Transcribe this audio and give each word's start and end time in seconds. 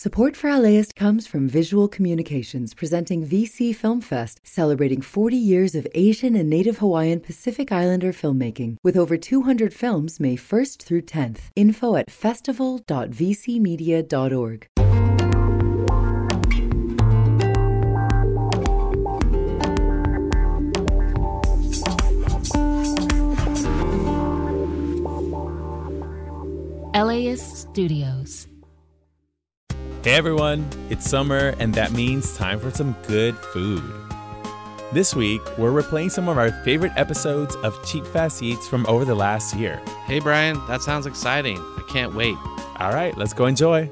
Support 0.00 0.36
for 0.36 0.56
LAist 0.56 0.94
comes 0.94 1.26
from 1.26 1.48
Visual 1.48 1.88
Communications 1.88 2.72
presenting 2.72 3.26
VC 3.26 3.74
Film 3.74 4.00
Fest, 4.00 4.40
celebrating 4.44 5.00
40 5.00 5.36
years 5.36 5.74
of 5.74 5.88
Asian 5.92 6.36
and 6.36 6.48
Native 6.48 6.78
Hawaiian 6.78 7.18
Pacific 7.18 7.72
Islander 7.72 8.12
filmmaking, 8.12 8.76
with 8.84 8.96
over 8.96 9.16
200 9.16 9.74
films 9.74 10.20
May 10.20 10.36
1st 10.36 10.84
through 10.84 11.02
10th. 11.02 11.50
Info 11.56 11.96
at 11.96 12.12
festival.vcmedia.org. 12.12 14.68
LAist 26.94 27.56
Studios. 27.56 28.37
Hey 30.04 30.14
everyone, 30.14 30.64
it's 30.90 31.10
summer 31.10 31.56
and 31.58 31.74
that 31.74 31.90
means 31.90 32.36
time 32.36 32.60
for 32.60 32.70
some 32.70 32.94
good 33.08 33.36
food. 33.36 33.82
This 34.92 35.12
week, 35.12 35.42
we're 35.58 35.72
replaying 35.72 36.12
some 36.12 36.28
of 36.28 36.38
our 36.38 36.52
favorite 36.62 36.92
episodes 36.94 37.56
of 37.56 37.76
Cheap 37.84 38.06
Fast 38.06 38.40
Eats 38.40 38.68
from 38.68 38.86
over 38.86 39.04
the 39.04 39.16
last 39.16 39.56
year. 39.56 39.82
Hey 40.06 40.20
Brian, 40.20 40.64
that 40.68 40.82
sounds 40.82 41.04
exciting. 41.04 41.58
I 41.58 41.82
can't 41.90 42.14
wait. 42.14 42.36
All 42.76 42.92
right, 42.92 43.18
let's 43.18 43.32
go 43.32 43.46
enjoy. 43.46 43.90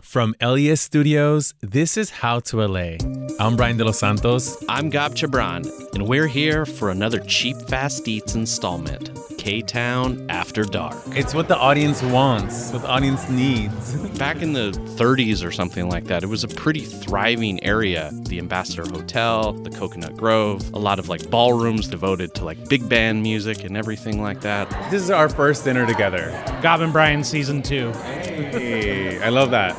From 0.00 0.36
LAist 0.40 0.84
Studios, 0.84 1.52
this 1.60 1.96
is 1.96 2.10
How 2.10 2.38
to 2.38 2.64
LA. 2.64 2.96
I'm 3.40 3.56
Brian 3.56 3.76
De 3.76 3.84
Los 3.84 3.98
Santos. 3.98 4.64
I'm 4.68 4.90
Gab 4.90 5.16
Chabrán, 5.16 5.66
and 5.96 6.06
we're 6.06 6.26
here 6.26 6.66
for 6.66 6.90
another 6.90 7.20
Cheap 7.20 7.56
Fast 7.68 8.06
Eats 8.06 8.34
installment 8.34 9.18
K 9.38 9.62
Town 9.62 10.26
After 10.28 10.62
Dark. 10.62 10.94
It's 11.12 11.32
what 11.32 11.48
the 11.48 11.56
audience 11.56 12.02
wants, 12.02 12.70
what 12.70 12.82
the 12.82 12.88
audience 12.88 13.30
needs. 13.30 13.96
Back 14.18 14.42
in 14.42 14.52
the 14.52 14.72
30s 14.72 15.42
or 15.42 15.50
something 15.50 15.88
like 15.88 16.04
that, 16.04 16.22
it 16.22 16.26
was 16.26 16.44
a 16.44 16.48
pretty 16.48 16.80
thriving 16.80 17.64
area. 17.64 18.10
The 18.28 18.38
Ambassador 18.38 18.86
Hotel, 18.86 19.54
the 19.54 19.70
Coconut 19.70 20.18
Grove, 20.18 20.70
a 20.74 20.78
lot 20.78 20.98
of 20.98 21.08
like 21.08 21.30
ballrooms 21.30 21.88
devoted 21.88 22.34
to 22.34 22.44
like 22.44 22.68
big 22.68 22.86
band 22.90 23.22
music 23.22 23.64
and 23.64 23.74
everything 23.74 24.20
like 24.20 24.42
that. 24.42 24.68
This 24.90 25.02
is 25.02 25.10
our 25.10 25.30
first 25.30 25.64
dinner 25.64 25.86
together. 25.86 26.28
Gab 26.60 26.82
and 26.82 26.92
Brian 26.92 27.24
season 27.24 27.62
two. 27.62 27.90
Hey, 27.92 29.22
I 29.22 29.30
love 29.30 29.50
that. 29.52 29.74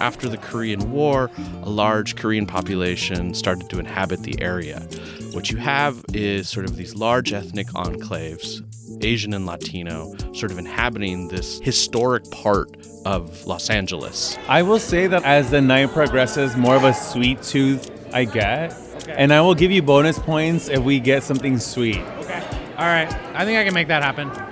After 0.00 0.30
the 0.30 0.38
Korean 0.38 0.90
War, 0.90 1.30
a 1.62 1.68
large 1.68 2.16
Korean 2.16 2.46
population 2.46 3.34
started 3.34 3.68
to 3.68 3.78
inhabit 3.78 4.22
the 4.22 4.40
area. 4.40 4.88
What 5.32 5.50
you 5.50 5.58
have 5.58 6.04
is 6.12 6.48
sort 6.48 6.66
of 6.66 6.76
these 6.76 6.96
large 6.96 7.32
ethnic 7.32 7.68
enclaves, 7.68 8.62
Asian 9.04 9.32
and 9.32 9.46
Latino, 9.46 10.12
sort 10.32 10.50
of 10.50 10.58
inhabiting 10.58 11.28
this 11.28 11.60
historic 11.60 12.28
part 12.30 12.76
of 13.06 13.46
Los 13.46 13.70
Angeles. 13.70 14.36
I 14.48 14.62
will 14.62 14.80
say 14.80 15.06
that 15.06 15.22
as 15.24 15.50
the 15.50 15.60
night 15.60 15.92
progresses, 15.92 16.56
more 16.56 16.74
of 16.74 16.84
a 16.84 16.92
sweet 16.92 17.42
tooth 17.42 17.90
I 18.12 18.24
get. 18.24 18.74
Okay. 18.96 19.14
And 19.16 19.32
I 19.32 19.40
will 19.40 19.54
give 19.54 19.70
you 19.70 19.82
bonus 19.82 20.18
points 20.18 20.68
if 20.68 20.82
we 20.82 20.98
get 20.98 21.22
something 21.22 21.58
sweet. 21.58 21.98
Okay. 21.98 22.42
All 22.76 22.86
right. 22.86 23.12
I 23.34 23.44
think 23.44 23.58
I 23.58 23.64
can 23.64 23.72
make 23.72 23.88
that 23.88 24.02
happen. 24.02 24.49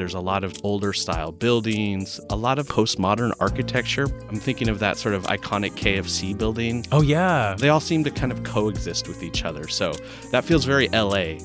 There's 0.00 0.14
a 0.14 0.18
lot 0.18 0.44
of 0.44 0.54
older 0.64 0.94
style 0.94 1.30
buildings, 1.30 2.18
a 2.30 2.34
lot 2.34 2.58
of 2.58 2.66
postmodern 2.66 3.34
architecture. 3.38 4.06
I'm 4.30 4.40
thinking 4.40 4.70
of 4.70 4.78
that 4.78 4.96
sort 4.96 5.14
of 5.14 5.24
iconic 5.24 5.72
KFC 5.72 6.38
building. 6.38 6.86
Oh, 6.90 7.02
yeah. 7.02 7.54
They 7.58 7.68
all 7.68 7.80
seem 7.80 8.02
to 8.04 8.10
kind 8.10 8.32
of 8.32 8.42
coexist 8.42 9.08
with 9.08 9.22
each 9.22 9.44
other. 9.44 9.68
So 9.68 9.92
that 10.30 10.46
feels 10.46 10.64
very 10.64 10.88
LA. 10.88 11.36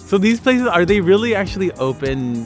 So 0.00 0.18
these 0.18 0.40
places, 0.40 0.66
are 0.66 0.84
they 0.84 1.00
really 1.00 1.36
actually 1.36 1.70
open 1.74 2.44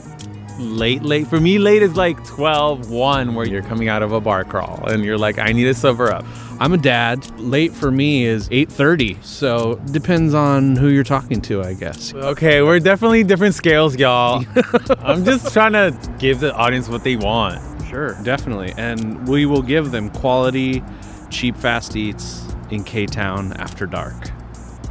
late, 0.59 1.03
late? 1.03 1.27
For 1.27 1.39
me, 1.39 1.59
late 1.59 1.81
is 1.81 1.95
like 1.95 2.23
12, 2.25 2.89
1, 2.89 3.35
where 3.35 3.47
you're 3.47 3.63
coming 3.63 3.89
out 3.89 4.03
of 4.03 4.11
a 4.11 4.21
bar 4.21 4.43
crawl 4.43 4.87
and 4.87 5.03
you're 5.03 5.17
like, 5.17 5.37
I 5.37 5.51
need 5.51 5.65
to 5.65 5.73
sober 5.73 6.11
up. 6.11 6.25
I'm 6.59 6.73
a 6.73 6.77
dad. 6.77 7.39
Late 7.39 7.71
for 7.71 7.91
me 7.91 8.25
is 8.25 8.49
8:30. 8.49 9.23
So 9.23 9.75
depends 9.91 10.33
on 10.33 10.75
who 10.75 10.87
you're 10.87 11.03
talking 11.03 11.39
to, 11.41 11.61
I 11.61 11.73
guess. 11.73 12.13
Okay, 12.15 12.63
we're 12.63 12.79
definitely 12.79 13.23
different 13.23 13.53
scales, 13.53 13.95
y'all. 13.95 14.43
I'm 14.99 15.23
just 15.23 15.53
trying 15.53 15.73
to 15.73 15.95
give 16.17 16.39
the 16.39 16.55
audience 16.55 16.89
what 16.89 17.03
they 17.03 17.15
want. 17.15 17.61
Sure, 17.87 18.17
definitely. 18.23 18.73
And 18.77 19.27
we 19.27 19.45
will 19.45 19.61
give 19.61 19.91
them 19.91 20.09
quality, 20.09 20.83
cheap 21.29 21.55
fast 21.55 21.95
eats 21.95 22.43
in 22.71 22.83
K-Town 22.83 23.53
after 23.53 23.85
dark. 23.85 24.31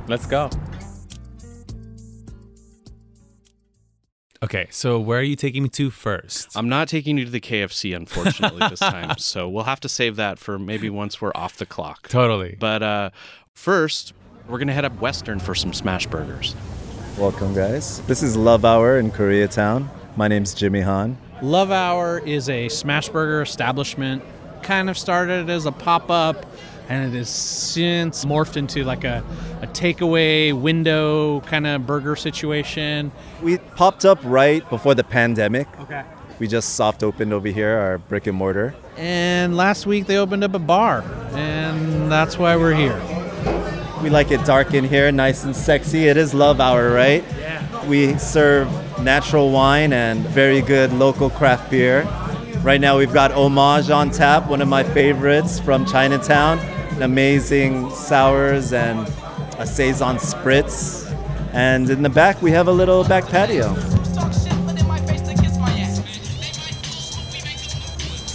Let's 0.08 0.26
go. 0.26 0.48
Okay, 4.42 4.66
so 4.70 4.98
where 5.00 5.18
are 5.20 5.22
you 5.22 5.36
taking 5.36 5.62
me 5.62 5.68
to 5.70 5.90
first? 5.90 6.56
I'm 6.56 6.68
not 6.68 6.88
taking 6.88 7.16
you 7.16 7.24
to 7.24 7.30
the 7.30 7.40
KFC, 7.40 7.96
unfortunately, 7.96 8.66
this 8.68 8.80
time. 8.80 9.06
So 9.18 9.48
we'll 9.48 9.64
have 9.64 9.80
to 9.80 9.88
save 9.88 10.16
that 10.16 10.38
for 10.38 10.58
maybe 10.58 10.90
once 10.90 11.20
we're 11.20 11.32
off 11.34 11.56
the 11.56 11.66
clock. 11.66 12.08
Totally. 12.08 12.56
But 12.58 12.82
uh, 12.82 13.10
first, 13.54 14.12
we're 14.46 14.58
going 14.58 14.68
to 14.68 14.74
head 14.74 14.84
up 14.84 15.00
Western 15.00 15.38
for 15.38 15.54
some 15.54 15.72
smash 15.72 16.06
burgers. 16.06 16.54
Welcome, 17.18 17.54
guys. 17.54 18.00
This 18.02 18.22
is 18.22 18.36
Love 18.36 18.64
Hour 18.64 18.98
in 18.98 19.10
Koreatown. 19.10 19.88
My 20.16 20.28
name's 20.28 20.54
Jimmy 20.54 20.80
Han. 20.82 21.16
Love 21.40 21.70
Hour 21.70 22.18
is 22.20 22.48
a 22.48 22.68
smash 22.68 23.08
burger 23.08 23.42
establishment. 23.42 24.22
Kind 24.62 24.90
of 24.90 24.98
started 24.98 25.48
as 25.48 25.66
a 25.66 25.72
pop 25.72 26.10
up 26.10 26.46
and 26.88 27.12
it 27.14 27.18
has 27.18 27.28
since 27.28 28.24
morphed 28.24 28.56
into 28.56 28.84
like 28.84 29.04
a, 29.04 29.24
a 29.62 29.66
takeaway 29.68 30.52
window 30.52 31.40
kind 31.40 31.66
of 31.66 31.86
burger 31.86 32.16
situation. 32.16 33.10
We 33.42 33.58
popped 33.58 34.04
up 34.04 34.18
right 34.22 34.68
before 34.70 34.94
the 34.94 35.04
pandemic. 35.04 35.68
Okay. 35.80 36.04
We 36.38 36.46
just 36.46 36.74
soft 36.74 37.02
opened 37.02 37.32
over 37.32 37.48
here, 37.48 37.76
our 37.78 37.98
brick 37.98 38.26
and 38.26 38.36
mortar. 38.36 38.74
And 38.96 39.56
last 39.56 39.86
week 39.86 40.06
they 40.06 40.18
opened 40.18 40.44
up 40.44 40.54
a 40.54 40.58
bar, 40.58 41.02
and 41.32 42.12
that's 42.12 42.38
why 42.38 42.56
we're 42.56 42.74
here. 42.74 43.00
We 44.02 44.10
like 44.10 44.30
it 44.30 44.44
dark 44.44 44.74
in 44.74 44.84
here, 44.84 45.10
nice 45.10 45.44
and 45.44 45.56
sexy. 45.56 46.08
It 46.08 46.18
is 46.18 46.34
love 46.34 46.60
hour, 46.60 46.90
right? 46.92 47.24
Yeah. 47.38 47.86
We 47.86 48.18
serve 48.18 48.68
natural 49.00 49.50
wine 49.50 49.94
and 49.94 50.20
very 50.26 50.60
good 50.60 50.92
local 50.92 51.30
craft 51.30 51.70
beer. 51.70 52.02
Right 52.62 52.80
now 52.80 52.98
we've 52.98 53.12
got 53.12 53.32
Homage 53.32 53.90
on 53.90 54.10
tap, 54.10 54.48
one 54.48 54.60
of 54.60 54.68
my 54.68 54.84
favorites 54.84 55.58
from 55.58 55.86
Chinatown 55.86 56.58
amazing 57.02 57.90
sours 57.90 58.72
and 58.72 59.06
a 59.58 59.66
saison 59.66 60.16
spritz. 60.16 61.04
And 61.52 61.88
in 61.88 62.02
the 62.02 62.10
back, 62.10 62.42
we 62.42 62.50
have 62.50 62.68
a 62.68 62.72
little 62.72 63.04
back 63.04 63.26
patio. 63.26 63.68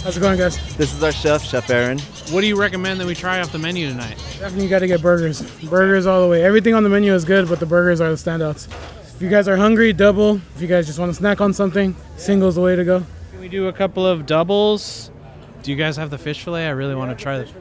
How's 0.02 0.16
it 0.16 0.20
going, 0.20 0.36
guys? 0.36 0.76
This 0.76 0.92
is 0.92 1.02
our 1.04 1.12
chef, 1.12 1.44
Chef 1.44 1.70
Aaron. 1.70 2.00
What 2.30 2.40
do 2.40 2.48
you 2.48 2.58
recommend 2.58 2.98
that 2.98 3.06
we 3.06 3.14
try 3.14 3.40
off 3.40 3.52
the 3.52 3.58
menu 3.58 3.88
tonight? 3.88 4.16
Definitely, 4.40 4.64
you 4.64 4.70
got 4.70 4.80
to 4.80 4.88
get 4.88 5.00
burgers. 5.00 5.42
Burgers 5.62 6.06
all 6.06 6.22
the 6.22 6.28
way. 6.28 6.42
Everything 6.42 6.74
on 6.74 6.82
the 6.82 6.88
menu 6.88 7.14
is 7.14 7.24
good, 7.24 7.48
but 7.48 7.60
the 7.60 7.66
burgers 7.66 8.00
are 8.00 8.10
the 8.10 8.16
standouts. 8.16 8.66
If 9.14 9.22
you 9.22 9.30
guys 9.30 9.46
are 9.46 9.56
hungry, 9.56 9.92
double. 9.92 10.40
If 10.56 10.60
you 10.60 10.66
guys 10.66 10.86
just 10.86 10.98
want 10.98 11.10
to 11.10 11.14
snack 11.14 11.40
on 11.40 11.52
something, 11.52 11.94
single's 12.16 12.56
the 12.56 12.60
way 12.60 12.74
to 12.74 12.84
go. 12.84 13.04
Can 13.30 13.40
we 13.40 13.48
do 13.48 13.68
a 13.68 13.72
couple 13.72 14.04
of 14.04 14.26
doubles? 14.26 15.12
Do 15.62 15.70
you 15.70 15.76
guys 15.76 15.96
have 15.98 16.10
the 16.10 16.18
fish 16.18 16.42
fillet? 16.42 16.66
I 16.66 16.70
really 16.70 16.96
want 16.96 17.16
to 17.16 17.22
try 17.22 17.38
this. 17.38 17.52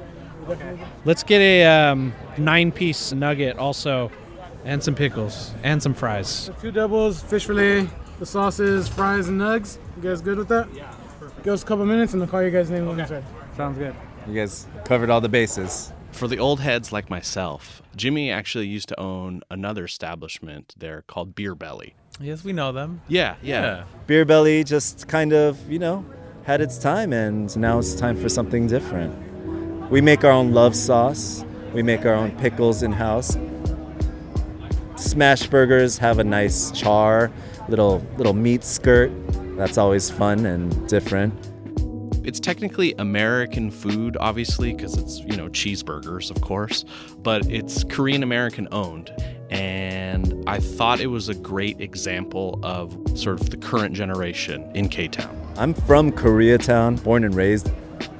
Okay. 0.51 0.77
Let's 1.05 1.23
get 1.23 1.39
a 1.41 1.65
um, 1.65 2.13
nine 2.37 2.71
piece 2.71 3.13
nugget 3.13 3.57
also, 3.57 4.11
and 4.65 4.83
some 4.83 4.95
pickles, 4.95 5.53
and 5.63 5.81
some 5.81 5.93
fries. 5.93 6.27
So 6.27 6.53
two 6.53 6.71
doubles, 6.71 7.21
fish 7.21 7.45
fillet, 7.45 7.87
the 8.19 8.25
sauces, 8.25 8.87
fries, 8.87 9.27
and 9.27 9.39
nugs. 9.39 9.77
You 9.97 10.03
guys 10.09 10.21
good 10.21 10.37
with 10.37 10.47
that? 10.49 10.67
Yeah, 10.73 10.93
perfect. 11.19 11.43
Give 11.43 11.53
us 11.53 11.63
a 11.63 11.65
couple 11.65 11.85
minutes 11.85 12.13
and 12.13 12.21
I'll 12.21 12.27
call 12.27 12.43
you 12.43 12.51
guys' 12.51 12.69
name 12.69 12.87
okay. 12.89 13.23
Sounds 13.57 13.77
good. 13.77 13.95
You 14.27 14.35
guys 14.35 14.67
covered 14.85 15.09
all 15.09 15.21
the 15.21 15.29
bases. 15.29 15.91
For 16.11 16.27
the 16.27 16.37
old 16.37 16.59
heads 16.59 16.91
like 16.91 17.09
myself, 17.09 17.81
Jimmy 17.95 18.29
actually 18.29 18.67
used 18.67 18.89
to 18.89 18.99
own 18.99 19.41
another 19.49 19.85
establishment 19.85 20.75
there 20.77 21.03
called 21.07 21.33
Beer 21.33 21.55
Belly. 21.55 21.95
Yes, 22.19 22.43
we 22.43 22.53
know 22.53 22.71
them. 22.71 23.01
Yeah, 23.07 23.35
yeah. 23.41 23.61
Yeah. 23.61 23.83
Beer 24.05 24.25
Belly 24.25 24.63
just 24.63 25.07
kind 25.07 25.33
of, 25.33 25.71
you 25.71 25.79
know, 25.79 26.05
had 26.43 26.61
its 26.61 26.77
time, 26.77 27.13
and 27.13 27.55
now 27.57 27.79
it's 27.79 27.95
time 27.95 28.17
for 28.17 28.29
something 28.29 28.67
different. 28.67 29.15
We 29.91 29.99
make 29.99 30.23
our 30.23 30.31
own 30.31 30.53
love 30.53 30.73
sauce. 30.73 31.43
We 31.73 31.83
make 31.83 32.05
our 32.05 32.13
own 32.13 32.31
pickles 32.37 32.81
in 32.81 32.93
house. 32.93 33.37
Smash 34.95 35.47
burgers 35.47 35.97
have 35.97 36.17
a 36.17 36.23
nice 36.23 36.71
char, 36.71 37.29
little 37.67 38.01
little 38.17 38.33
meat 38.33 38.63
skirt. 38.63 39.11
That's 39.57 39.77
always 39.77 40.09
fun 40.09 40.45
and 40.45 40.87
different. 40.87 41.33
It's 42.23 42.39
technically 42.39 42.93
American 42.99 43.69
food, 43.69 44.15
obviously, 44.19 44.73
because 44.73 44.95
it's, 44.97 45.19
you 45.19 45.35
know, 45.35 45.49
cheeseburgers, 45.49 46.31
of 46.31 46.39
course, 46.39 46.85
but 47.17 47.45
it's 47.47 47.83
Korean 47.83 48.23
American 48.23 48.69
owned. 48.71 49.11
and 49.51 50.41
I 50.47 50.59
thought 50.59 51.01
it 51.01 51.07
was 51.07 51.27
a 51.27 51.35
great 51.35 51.81
example 51.81 52.59
of 52.63 52.97
sort 53.19 53.41
of 53.41 53.49
the 53.49 53.57
current 53.57 53.93
generation 53.93 54.71
in 54.73 54.87
K 54.87 55.09
Town. 55.09 55.37
I'm 55.57 55.73
from 55.73 56.11
Koreatown, 56.11 57.03
born 57.03 57.25
and 57.25 57.35
raised. 57.35 57.69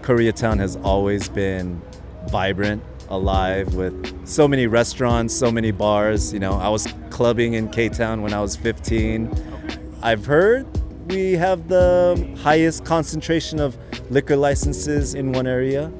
Koreatown 0.01 0.59
has 0.59 0.75
always 0.77 1.29
been 1.29 1.81
vibrant, 2.29 2.83
alive 3.09 3.75
with 3.75 4.27
so 4.27 4.47
many 4.47 4.67
restaurants, 4.67 5.33
so 5.33 5.51
many 5.51 5.71
bars. 5.71 6.33
You 6.33 6.39
know, 6.39 6.53
I 6.53 6.69
was 6.69 6.87
clubbing 7.09 7.53
in 7.53 7.69
K 7.69 7.89
Town 7.89 8.21
when 8.21 8.33
I 8.33 8.41
was 8.41 8.55
15. 8.55 9.29
I've 10.01 10.25
heard 10.25 10.65
we 11.07 11.33
have 11.33 11.67
the 11.67 12.35
highest 12.41 12.85
concentration 12.85 13.59
of 13.59 13.77
liquor 14.09 14.35
licenses 14.35 15.13
in 15.13 15.33
one 15.33 15.45
area. 15.45 15.91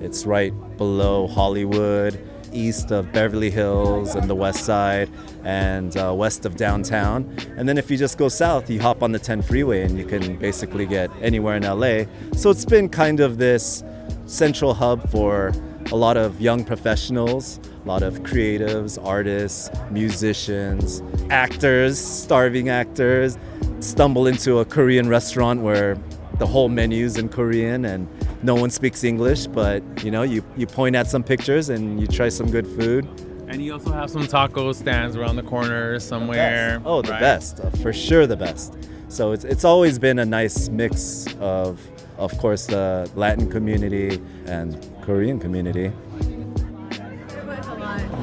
It's 0.00 0.26
right 0.26 0.52
below 0.76 1.26
Hollywood, 1.26 2.20
east 2.52 2.92
of 2.92 3.10
Beverly 3.12 3.50
Hills 3.50 4.14
and 4.14 4.28
the 4.28 4.34
west 4.34 4.64
side, 4.64 5.10
and 5.44 5.96
uh, 5.96 6.12
west 6.14 6.44
of 6.44 6.56
downtown. 6.56 7.36
And 7.56 7.68
then 7.68 7.78
if 7.78 7.90
you 7.90 7.96
just 7.96 8.18
go 8.18 8.28
south, 8.28 8.68
you 8.70 8.80
hop 8.80 9.02
on 9.02 9.12
the 9.12 9.18
10 9.18 9.42
freeway 9.42 9.82
and 9.82 9.98
you 9.98 10.04
can 10.04 10.36
basically 10.36 10.86
get 10.86 11.10
anywhere 11.20 11.56
in 11.56 11.62
LA. 11.62 12.04
So 12.34 12.50
it's 12.50 12.64
been 12.64 12.88
kind 12.88 13.20
of 13.20 13.38
this 13.38 13.82
central 14.26 14.74
hub 14.74 15.08
for 15.10 15.52
a 15.90 15.96
lot 15.96 16.16
of 16.16 16.40
young 16.40 16.64
professionals, 16.64 17.60
a 17.84 17.88
lot 17.88 18.02
of 18.02 18.20
creatives, 18.20 19.02
artists, 19.02 19.70
musicians, 19.90 21.02
actors, 21.30 21.98
starving 21.98 22.68
actors 22.68 23.38
stumble 23.80 24.26
into 24.26 24.58
a 24.58 24.64
Korean 24.64 25.08
restaurant 25.08 25.62
where 25.62 25.96
the 26.38 26.46
whole 26.46 26.68
menu's 26.68 27.16
in 27.16 27.28
Korean 27.28 27.84
and 27.84 28.08
no 28.42 28.54
one 28.54 28.70
speaks 28.70 29.02
English, 29.02 29.46
but 29.46 29.82
you 30.04 30.10
know, 30.10 30.22
you, 30.22 30.44
you 30.56 30.66
point 30.66 30.94
at 30.94 31.06
some 31.06 31.22
pictures 31.22 31.68
and 31.68 32.00
you 32.00 32.06
try 32.06 32.28
some 32.28 32.50
good 32.50 32.66
food. 32.66 33.08
And 33.48 33.64
you 33.64 33.72
also 33.72 33.92
have 33.92 34.10
some 34.10 34.26
taco 34.26 34.72
stands 34.72 35.16
around 35.16 35.36
the 35.36 35.42
corner 35.42 35.98
somewhere. 35.98 36.82
Oh, 36.84 37.02
the 37.02 37.12
right? 37.12 37.20
best, 37.20 37.60
uh, 37.60 37.70
for 37.82 37.92
sure, 37.92 38.26
the 38.26 38.36
best. 38.36 38.76
So 39.08 39.32
it's, 39.32 39.44
it's 39.44 39.64
always 39.64 39.98
been 39.98 40.18
a 40.18 40.24
nice 40.24 40.68
mix 40.68 41.26
of, 41.40 41.80
of 42.18 42.36
course, 42.38 42.66
the 42.66 43.10
Latin 43.14 43.50
community 43.50 44.20
and 44.46 44.76
Korean 45.02 45.40
community. 45.40 45.88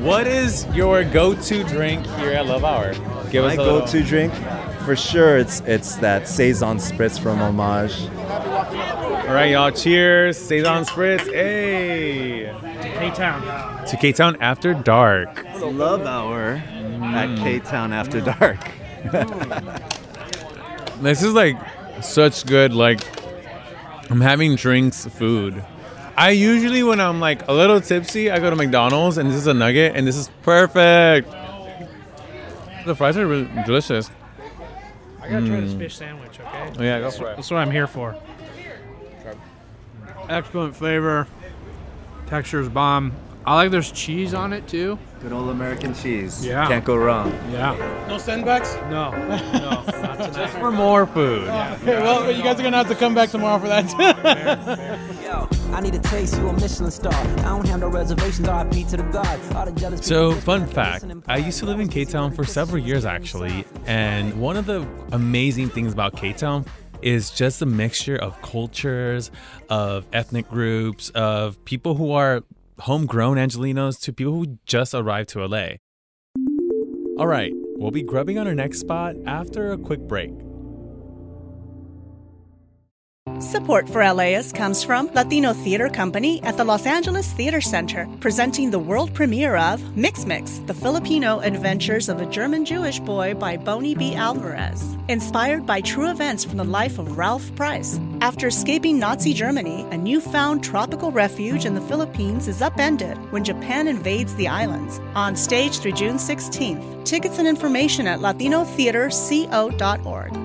What 0.06 0.28
is 0.28 0.68
your 0.76 1.04
go-to 1.04 1.64
drink 1.64 2.06
here 2.18 2.32
at 2.32 2.46
Love 2.46 2.64
Hour? 2.64 2.94
Give 3.32 3.44
My 3.44 3.50
us 3.50 3.54
a 3.54 3.58
go-to 3.58 4.04
drink, 4.04 4.32
for 4.86 4.96
sure, 4.96 5.40
it's 5.40 5.62
it's 5.62 5.96
that 5.96 6.28
saison 6.28 6.78
spritz 6.78 7.20
from 7.20 7.40
Homage. 7.40 8.08
All 9.28 9.34
right, 9.34 9.50
y'all. 9.50 9.72
Cheers. 9.72 10.38
Saison 10.38 10.86
Spritz. 10.86 11.26
Hey. 11.34 12.54
K 13.00 13.10
Town. 13.16 13.75
To 13.88 13.98
K 13.98 14.12
Town 14.12 14.38
After 14.42 14.74
Dark. 14.74 15.44
Love 15.60 16.06
Hour 16.06 16.54
at 16.54 17.30
mm. 17.30 17.38
K 17.38 17.60
Town 17.60 17.94
After 17.94 18.22
Dark. 18.22 18.72
This 21.02 21.24
is 21.24 21.34
like 21.34 21.58
such 22.02 22.46
good, 22.46 22.74
like, 22.74 23.02
I'm 24.10 24.22
having 24.22 24.56
drinks, 24.56 25.06
food. 25.06 25.64
I 26.16 26.30
usually, 26.30 26.84
when 26.84 27.02
I'm 27.02 27.20
like 27.20 27.48
a 27.50 27.54
little 27.54 27.82
tipsy, 27.82 28.32
I 28.32 28.40
go 28.40 28.50
to 28.50 28.56
McDonald's 28.56 29.18
and 29.18 29.30
this 29.30 29.36
is 29.36 29.48
a 29.48 29.54
nugget 29.54 29.96
and 29.96 30.08
this 30.08 30.16
is 30.16 30.30
perfect. 30.44 31.30
The 32.86 32.96
fries 32.96 33.18
are 33.18 33.28
really 33.28 33.50
delicious. 33.66 34.10
I 35.22 35.30
gotta 35.30 35.48
try 35.48 35.60
this 35.60 35.74
mm. 35.74 35.80
fish 35.80 35.96
sandwich, 35.98 36.40
okay? 36.40 36.72
Oh, 36.80 36.84
yeah, 36.84 37.00
go 37.02 37.12
for 37.12 37.32
it. 37.32 37.36
That's 37.36 37.52
what 37.52 37.58
I'm 37.58 37.72
here 37.72 37.88
for. 37.88 38.16
Excellent 40.30 40.76
flavor. 40.76 41.28
Texture's 42.28 42.70
bomb. 42.70 43.12
I 43.48 43.54
like 43.54 43.70
there's 43.72 43.92
cheese 43.92 44.34
on 44.34 44.54
it 44.54 44.68
too. 44.68 44.98
Good 45.22 45.32
old 45.32 45.50
American 45.50 45.94
cheese. 45.94 46.44
Yeah. 46.44 46.68
Can't 46.68 46.84
go 46.84 46.96
wrong. 46.96 47.32
Yeah. 47.52 47.76
No 48.08 48.18
sandbags? 48.18 48.74
No. 48.90 49.12
No. 49.54 49.84
Not. 49.86 50.34
Just 50.34 50.58
for 50.58 50.72
more 50.72 51.06
food. 51.06 51.48
Okay, 51.86 52.02
well, 52.02 52.32
you 52.32 52.42
guys 52.42 52.60
are 52.60 52.64
gonna 52.64 52.78
have 52.78 52.88
to 52.88 52.96
come 52.96 53.14
back 53.14 53.30
tomorrow 53.30 53.60
for 53.60 53.68
that. 53.68 53.86
Yo, 55.24 55.48
I 55.74 55.82
need 55.82 55.94
a 55.94 56.00
taste, 56.00 56.36
you 56.38 56.48
a 56.48 56.54
Michelin 56.54 56.90
star. 56.90 57.14
I 57.14 57.44
don't 57.44 57.68
have 57.68 57.80
no 57.82 57.88
reservations, 57.90 58.48
RIP 58.48 58.88
to 58.88 58.98
the 58.98 59.04
God. 59.12 59.56
All 59.56 59.66
the 59.66 59.72
jealous 59.74 60.06
So, 60.06 60.32
fun 60.32 60.66
fact 60.66 61.06
I 61.28 61.38
used 61.38 61.60
to 61.60 61.66
live 61.66 61.80
in 61.80 61.88
K 61.88 62.06
Town 62.06 62.32
for 62.32 62.44
several 62.46 62.80
years 62.80 63.06
actually. 63.06 63.66
And 63.86 64.40
one 64.40 64.58
of 64.58 64.66
the 64.66 64.88
amazing 65.12 65.70
things 65.70 65.94
about 65.94 66.16
K 66.16 66.34
Town 66.34 66.66
is 67.02 67.30
just 67.30 67.60
the 67.60 67.66
mixture 67.68 68.16
of 68.16 68.42
cultures, 68.42 69.30
of 69.70 70.06
ethnic 70.14 70.50
groups, 70.50 71.10
of 71.10 71.64
people 71.66 71.94
who 71.94 72.12
are 72.14 72.44
homegrown 72.80 73.38
Angelenos 73.38 74.00
to 74.02 74.14
people 74.14 74.34
who 74.34 74.58
just 74.66 74.94
arrived 74.94 75.30
to 75.30 75.46
LA. 75.46 75.78
All 77.18 77.28
right, 77.28 77.54
we'll 77.78 77.92
be 77.92 78.04
grubbing 78.04 78.38
on 78.38 78.48
our 78.48 78.56
next 78.56 78.80
spot 78.80 79.16
after 79.26 79.72
a 79.72 79.78
quick 79.78 80.02
break. 80.02 80.32
Support 83.40 83.90
for 83.90 84.02
LAist 84.02 84.56
comes 84.56 84.82
from 84.82 85.08
Latino 85.14 85.52
Theater 85.52 85.90
Company 85.90 86.42
at 86.44 86.56
the 86.56 86.64
Los 86.64 86.86
Angeles 86.86 87.34
Theater 87.34 87.60
Center, 87.60 88.08
presenting 88.22 88.72
the 88.72 88.80
world 88.80 89.14
premiere 89.14 89.58
of 89.58 89.98
Mix 89.98 90.26
Mix, 90.26 90.60
the 90.68 90.74
Filipino 90.74 91.40
adventures 91.40 92.08
of 92.08 92.22
a 92.22 92.26
German 92.28 92.64
Jewish 92.64 93.02
boy 93.02 93.34
by 93.34 93.58
Boni 93.58 93.94
B. 93.94 94.16
Alvarez. 94.16 94.96
Inspired 95.10 95.66
by 95.66 95.82
true 95.82 96.10
events 96.10 96.46
from 96.46 96.58
the 96.58 96.64
life 96.64 96.98
of 96.98 97.18
Ralph 97.18 97.54
Price. 97.56 98.00
After 98.26 98.48
escaping 98.48 98.98
Nazi 98.98 99.36
Germany, 99.36 99.86
a 99.92 99.98
newfound 99.98 100.64
tropical 100.64 101.12
refuge 101.12 101.66
in 101.66 101.76
the 101.76 101.82
Philippines 101.82 102.48
is 102.48 102.60
upended 102.60 103.20
when 103.32 103.44
Japan 103.44 103.88
invades 103.88 104.34
the 104.34 104.48
islands. 104.48 105.00
On 105.14 105.36
stage 105.36 105.78
through 105.78 105.92
June 105.92 106.16
16th. 106.16 107.06
Tickets 107.06 107.38
and 107.38 107.48
information 107.48 108.08
at 108.08 108.22
latinotheaterco.org. 108.22 110.45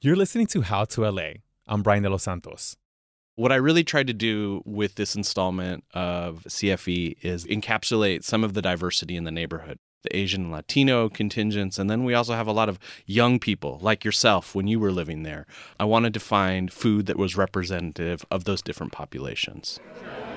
You're 0.00 0.14
listening 0.14 0.46
to 0.48 0.60
How 0.60 0.84
to 0.84 1.10
LA. 1.10 1.30
I'm 1.66 1.82
Brian 1.82 2.04
De 2.04 2.08
Los 2.08 2.22
Santos. 2.22 2.76
What 3.34 3.50
I 3.50 3.56
really 3.56 3.82
tried 3.82 4.06
to 4.06 4.12
do 4.12 4.62
with 4.64 4.94
this 4.94 5.16
installment 5.16 5.82
of 5.92 6.44
CFE 6.44 7.16
is 7.22 7.44
encapsulate 7.46 8.22
some 8.22 8.44
of 8.44 8.54
the 8.54 8.62
diversity 8.62 9.16
in 9.16 9.24
the 9.24 9.32
neighborhood, 9.32 9.80
the 10.04 10.16
Asian 10.16 10.42
and 10.44 10.52
Latino 10.52 11.08
contingents, 11.08 11.80
and 11.80 11.90
then 11.90 12.04
we 12.04 12.14
also 12.14 12.34
have 12.34 12.46
a 12.46 12.52
lot 12.52 12.68
of 12.68 12.78
young 13.06 13.40
people 13.40 13.80
like 13.82 14.04
yourself 14.04 14.54
when 14.54 14.68
you 14.68 14.78
were 14.78 14.92
living 14.92 15.24
there. 15.24 15.46
I 15.80 15.84
wanted 15.84 16.14
to 16.14 16.20
find 16.20 16.72
food 16.72 17.06
that 17.06 17.18
was 17.18 17.36
representative 17.36 18.24
of 18.30 18.44
those 18.44 18.62
different 18.62 18.92
populations. 18.92 19.80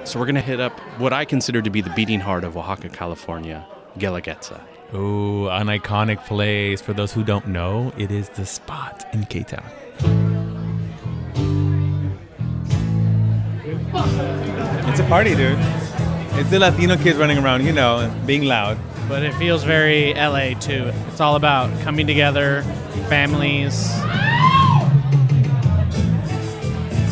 So 0.05 0.17
we're 0.17 0.25
going 0.25 0.33
to 0.33 0.41
hit 0.41 0.59
up 0.59 0.79
what 0.97 1.13
I 1.13 1.23
consider 1.23 1.61
to 1.61 1.69
be 1.69 1.81
the 1.81 1.91
beating 1.91 2.21
heart 2.21 2.43
of 2.43 2.55
Oaxacalifornia, 2.55 3.63
Guelaguetza. 3.99 4.59
Ooh, 4.93 5.47
an 5.47 5.67
iconic 5.67 6.25
place. 6.25 6.81
For 6.81 6.91
those 6.91 7.13
who 7.13 7.23
don't 7.23 7.47
know, 7.47 7.93
it 7.97 8.11
is 8.11 8.27
the 8.29 8.45
spot 8.45 9.05
in 9.13 9.23
K 9.25 9.43
Town. 9.43 9.63
It's 14.89 14.99
a 14.99 15.05
party, 15.07 15.33
dude. 15.33 15.57
It's 16.33 16.49
the 16.49 16.59
Latino 16.59 16.97
kids 16.97 17.17
running 17.17 17.37
around, 17.37 17.65
you 17.65 17.71
know, 17.71 18.13
being 18.25 18.43
loud. 18.43 18.77
But 19.07 19.23
it 19.23 19.33
feels 19.35 19.63
very 19.63 20.13
LA 20.13 20.59
too. 20.59 20.91
It's 21.07 21.21
all 21.21 21.37
about 21.37 21.69
coming 21.81 22.05
together, 22.05 22.63
families. 23.07 23.89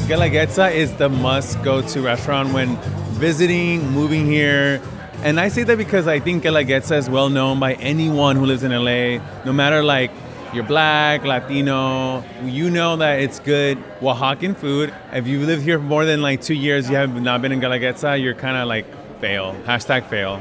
Guelaguetza 0.10 0.74
is 0.74 0.94
the 0.96 1.08
must 1.08 1.62
go 1.64 1.82
to 1.82 2.02
restaurant 2.02 2.52
when 2.54 2.76
visiting, 3.20 3.90
moving 3.92 4.26
here. 4.26 4.82
And 5.22 5.38
I 5.38 5.50
say 5.50 5.64
that 5.64 5.78
because 5.78 6.08
I 6.08 6.22
think 6.22 6.44
Guelaguetza 6.44 6.96
is 6.96 7.10
well 7.10 7.30
known 7.30 7.60
by 7.60 7.74
anyone 7.74 8.38
who 8.38 8.46
lives 8.46 8.64
in 8.64 8.72
LA, 8.72 9.22
no 9.44 9.52
matter 9.52 9.84
like 9.84 10.12
you're 10.54 10.64
black, 10.64 11.26
Latino, 11.26 12.24
you 12.46 12.70
know 12.70 12.96
that 12.96 13.20
it's 13.20 13.42
good 13.42 13.78
Oaxacan 14.00 14.56
food. 14.56 14.94
If 15.12 15.28
you've 15.28 15.46
lived 15.46 15.64
here 15.64 15.78
for 15.78 15.84
more 15.84 16.06
than 16.06 16.22
like 16.22 16.42
two 16.42 16.54
years, 16.54 16.90
you 16.90 16.96
have 16.96 17.22
not 17.22 17.42
been 17.42 17.52
in 17.52 17.60
Guelaguetza, 17.60 18.22
you're 18.24 18.34
kind 18.34 18.56
of 18.56 18.70
like 18.70 18.86
fail. 19.20 19.56
Hashtag 19.66 20.06
fail. 20.06 20.40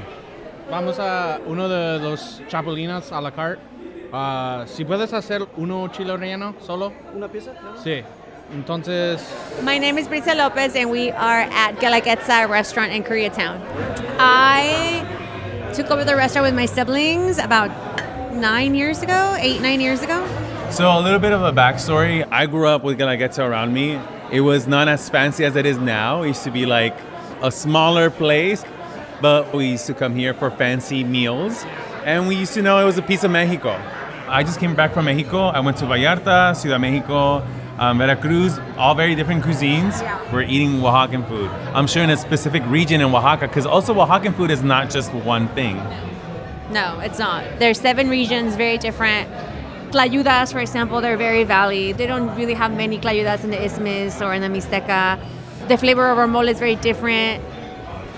Vamos 0.70 1.00
a 1.00 1.40
uno 1.44 1.68
de 1.68 1.99
los 1.99 2.40
chapulinas 2.49 3.11
a 3.11 3.20
la 3.20 3.32
carte. 3.32 3.61
Ah, 4.12 4.64
si 4.68 4.85
puedes 4.85 5.12
hacer 5.12 5.44
uno 5.56 5.88
chile 5.88 6.16
relleno 6.16 6.54
solo. 6.61 6.92
Una 7.16 7.26
pieza? 7.26 7.52
Sí. 7.82 8.04
Entonces, 8.52 9.21
My 9.62 9.76
name 9.76 9.99
is 9.99 10.09
Bricia 10.09 10.35
Lopez, 10.35 10.75
and 10.75 10.90
we 10.90 11.11
are 11.11 11.40
at 11.40 11.76
Guelaguetza 11.76 12.49
restaurant 12.49 12.93
in 12.93 13.05
Koreatown. 13.05 13.61
I 14.19 15.05
took 15.75 15.90
over 15.90 16.02
the 16.02 16.17
restaurant 16.17 16.47
with 16.47 16.55
my 16.55 16.64
siblings 16.64 17.37
about 17.37 17.71
nine 18.33 18.75
years 18.75 19.02
ago, 19.02 19.37
eight, 19.38 19.61
nine 19.61 19.83
years 19.83 20.02
ago. 20.02 20.26
So 20.71 20.90
a 20.90 21.00
little 21.00 21.19
bit 21.19 21.33
of 21.33 21.43
a 21.43 21.52
backstory. 21.52 22.26
I 22.31 22.47
grew 22.47 22.67
up 22.67 22.85
with 22.85 22.99
Guelaguetza 22.99 23.47
around 23.47 23.75
me. 23.75 24.00
It 24.33 24.40
was 24.40 24.67
not 24.67 24.88
as 24.88 25.09
fancy 25.11 25.45
as 25.45 25.55
it 25.55 25.67
is 25.67 25.76
now. 25.76 26.23
It 26.23 26.28
used 26.28 26.45
to 26.45 26.50
be 26.50 26.64
like 26.64 26.97
a 27.43 27.52
smaller 27.52 28.09
place, 28.09 28.64
but 29.21 29.52
we 29.55 29.67
used 29.67 29.87
to 29.87 29.95
come 29.95 30.14
here 30.14 30.33
for 30.33 30.50
fancy 30.50 31.05
meals. 31.05 31.67
And 32.05 32.26
we 32.26 32.37
used 32.37 32.55
to 32.55 32.62
know 32.62 32.78
it 32.78 32.85
was 32.85 32.97
a 32.97 33.02
piece 33.02 33.25
of 33.25 33.31
Mexico. 33.31 33.78
I 34.26 34.43
just 34.43 34.59
came 34.59 34.75
back 34.75 34.95
from 34.95 35.05
Mexico. 35.05 35.49
I 35.49 35.61
went 35.61 35.76
to 35.78 35.85
Vallarta, 35.85 36.57
Ciudad 36.57 36.81
Mexico, 36.81 37.47
um, 37.78 37.99
Veracruz, 37.99 38.58
all 38.76 38.94
very 38.94 39.14
different 39.14 39.44
cuisines. 39.44 40.00
We're 40.32 40.42
eating 40.42 40.80
Oaxacan 40.80 41.26
food. 41.28 41.49
I'm 41.75 41.87
sure 41.87 42.02
in 42.02 42.11
a 42.11 42.16
specific 42.16 42.62
region 42.66 43.00
in 43.00 43.14
Oaxaca, 43.14 43.49
because 43.49 43.66
also 43.66 43.94
Oaxacan 43.94 44.35
food 44.35 44.50
is 44.50 44.62
not 44.62 44.90
just 44.90 45.12
one 45.14 45.49
thing. 45.49 45.76
No, 46.70 46.99
it's 47.00 47.18
not. 47.18 47.44
There's 47.58 47.80
seven 47.80 48.08
regions, 48.11 48.56
very 48.56 48.78
different. 48.78 49.28
Tlayudas, 49.90 50.52
for 50.52 50.58
example, 50.58 51.00
they're 51.00 51.16
very 51.16 51.44
valley. 51.44 51.92
They 51.92 52.06
don't 52.06 52.35
really 52.37 52.54
have 52.54 52.76
many 52.76 52.99
tlayudas 52.99 53.42
in 53.42 53.50
the 53.50 53.64
Isthmus 53.64 54.20
or 54.20 54.35
in 54.35 54.42
the 54.42 54.49
Mixteca. 54.49 55.18
The 55.68 55.78
flavor 55.78 56.11
of 56.11 56.18
our 56.18 56.26
mole 56.26 56.49
is 56.49 56.58
very 56.58 56.76
different. 56.76 57.42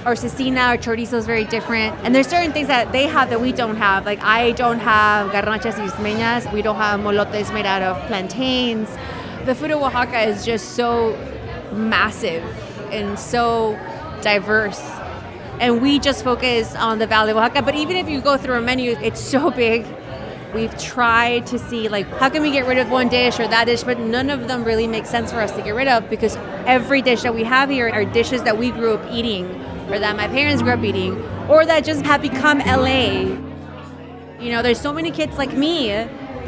Our 0.04 0.14
cecina 0.14 0.74
or 0.74 0.78
chorizo 0.78 1.14
is 1.14 1.26
very 1.26 1.44
different. 1.44 1.94
And 2.02 2.14
there's 2.14 2.26
certain 2.26 2.52
things 2.52 2.68
that 2.68 2.90
they 2.90 3.06
have 3.06 3.28
that 3.30 3.40
we 3.40 3.52
don't 3.52 3.76
have. 3.76 4.06
Like 4.06 4.20
I 4.22 4.52
don't 4.52 4.80
have 4.80 5.30
garnachas 5.30 5.74
istmeñas. 5.74 6.50
We 6.52 6.62
don't 6.62 6.76
have 6.76 6.98
molotes 7.00 7.52
made 7.52 7.66
out 7.66 7.82
of 7.82 7.96
plantains. 8.08 8.88
The 9.46 9.54
food 9.54 9.70
of 9.70 9.80
Oaxaca 9.80 10.20
is 10.20 10.44
just 10.44 10.72
so 10.72 11.16
massive 11.72 12.44
and 12.92 13.18
so 13.18 13.72
diverse. 14.20 14.80
And 15.60 15.80
we 15.80 15.98
just 15.98 16.22
focus 16.24 16.74
on 16.74 16.98
the 16.98 17.06
Valley 17.06 17.30
of 17.30 17.38
Oaxaca. 17.38 17.62
But 17.62 17.74
even 17.74 17.96
if 17.96 18.06
you 18.06 18.20
go 18.20 18.36
through 18.36 18.56
a 18.56 18.60
menu, 18.60 18.98
it's 19.02 19.20
so 19.20 19.50
big. 19.64 19.86
We've 20.54 20.76
tried 20.78 21.46
to 21.46 21.58
see 21.58 21.88
like 21.88 22.06
how 22.18 22.28
can 22.28 22.42
we 22.42 22.50
get 22.50 22.66
rid 22.66 22.76
of 22.76 22.90
one 22.90 23.08
dish 23.08 23.40
or 23.40 23.48
that 23.48 23.64
dish, 23.64 23.82
but 23.82 23.98
none 23.98 24.28
of 24.28 24.46
them 24.46 24.62
really 24.62 24.86
make 24.86 25.06
sense 25.06 25.32
for 25.32 25.40
us 25.40 25.52
to 25.52 25.62
get 25.62 25.74
rid 25.74 25.88
of 25.88 26.10
because 26.10 26.36
every 26.66 27.00
dish 27.00 27.22
that 27.22 27.34
we 27.34 27.44
have 27.44 27.70
here 27.70 27.88
are 27.88 28.04
dishes 28.04 28.42
that 28.42 28.58
we 28.58 28.72
grew 28.72 28.94
up 28.94 29.12
eating, 29.12 29.46
or 29.88 29.98
that 29.98 30.16
my 30.16 30.26
parents 30.28 30.60
grew 30.60 30.72
up 30.72 30.82
eating, 30.82 31.16
or 31.48 31.64
that 31.64 31.84
just 31.84 32.04
have 32.04 32.20
become 32.20 32.58
LA. 32.58 33.20
You 34.40 34.50
know, 34.50 34.60
there's 34.60 34.80
so 34.80 34.92
many 34.92 35.12
kids 35.12 35.38
like 35.38 35.52
me 35.52 35.90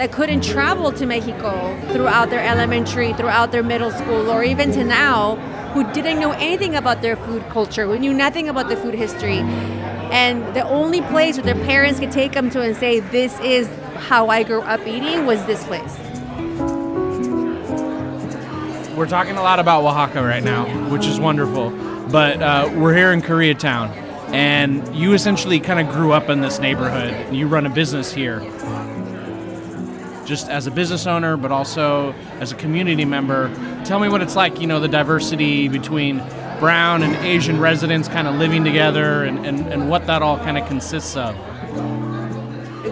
that 0.02 0.10
couldn't 0.10 0.42
travel 0.42 0.90
to 0.90 1.06
Mexico 1.06 1.78
throughout 1.92 2.28
their 2.28 2.44
elementary, 2.44 3.12
throughout 3.12 3.52
their 3.52 3.62
middle 3.62 3.92
school, 3.92 4.28
or 4.28 4.42
even 4.42 4.72
to 4.72 4.82
now, 4.82 5.36
who 5.74 5.84
didn't 5.92 6.18
know 6.18 6.32
anything 6.32 6.74
about 6.74 7.02
their 7.02 7.14
food 7.14 7.48
culture, 7.50 7.86
who 7.86 7.96
knew 7.96 8.12
nothing 8.12 8.48
about 8.48 8.68
the 8.68 8.76
food 8.76 8.94
history. 8.94 9.38
And 10.10 10.42
the 10.56 10.68
only 10.68 11.02
place 11.02 11.36
where 11.36 11.44
their 11.44 11.64
parents 11.66 12.00
could 12.00 12.10
take 12.10 12.32
them 12.32 12.50
to 12.50 12.62
and 12.62 12.76
say, 12.76 12.98
This 12.98 13.38
is 13.38 13.68
how 14.08 14.26
I 14.26 14.42
grew 14.42 14.62
up 14.62 14.84
eating, 14.88 15.24
was 15.24 15.46
this 15.46 15.62
place. 15.66 15.96
We're 18.96 19.06
talking 19.06 19.36
a 19.36 19.42
lot 19.42 19.60
about 19.60 19.84
Oaxaca 19.84 20.20
right 20.20 20.42
now, 20.42 20.64
which 20.88 21.06
is 21.06 21.20
wonderful. 21.20 21.70
But 22.10 22.42
uh, 22.42 22.72
we're 22.74 22.96
here 22.96 23.12
in 23.12 23.22
Koreatown, 23.22 23.88
and 24.34 24.96
you 24.96 25.12
essentially 25.12 25.60
kind 25.60 25.78
of 25.78 25.94
grew 25.94 26.10
up 26.10 26.28
in 26.28 26.40
this 26.40 26.58
neighborhood, 26.58 27.32
you 27.32 27.46
run 27.46 27.66
a 27.66 27.70
business 27.70 28.12
here. 28.12 28.40
Just 30.32 30.48
as 30.48 30.66
a 30.66 30.70
business 30.70 31.06
owner, 31.06 31.36
but 31.36 31.52
also 31.52 32.14
as 32.40 32.52
a 32.52 32.54
community 32.54 33.04
member, 33.04 33.54
tell 33.84 34.00
me 34.00 34.08
what 34.08 34.22
it's 34.22 34.34
like, 34.34 34.62
you 34.62 34.66
know, 34.66 34.80
the 34.80 34.88
diversity 34.88 35.68
between 35.68 36.22
brown 36.58 37.02
and 37.02 37.14
Asian 37.16 37.60
residents 37.60 38.08
kind 38.08 38.26
of 38.26 38.36
living 38.36 38.64
together 38.64 39.24
and, 39.24 39.44
and, 39.44 39.70
and 39.70 39.90
what 39.90 40.06
that 40.06 40.22
all 40.22 40.38
kind 40.38 40.56
of 40.56 40.66
consists 40.66 41.16
of. 41.16 41.36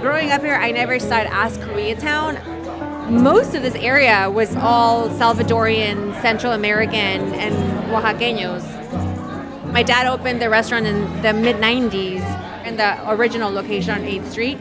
Growing 0.02 0.32
up 0.32 0.42
here, 0.42 0.56
I 0.56 0.70
never 0.70 0.98
saw 0.98 1.20
it 1.20 1.28
as 1.30 1.56
Koreatown. 1.56 3.10
Most 3.10 3.54
of 3.54 3.62
this 3.62 3.74
area 3.76 4.30
was 4.30 4.54
all 4.56 5.08
Salvadorian, 5.08 6.20
Central 6.20 6.52
American, 6.52 7.32
and 7.32 7.54
Oaxaqueños. 7.90 8.62
My 9.72 9.82
dad 9.82 10.06
opened 10.06 10.42
the 10.42 10.50
restaurant 10.50 10.84
in 10.84 11.22
the 11.22 11.32
mid 11.32 11.56
90s 11.56 12.66
in 12.66 12.76
the 12.76 13.10
original 13.10 13.50
location 13.50 13.92
on 13.94 14.02
8th 14.02 14.30
Street. 14.30 14.58